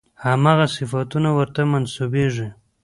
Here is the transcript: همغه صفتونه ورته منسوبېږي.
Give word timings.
همغه 0.25 0.65
صفتونه 0.75 1.29
ورته 1.37 1.61
منسوبېږي. 1.71 2.47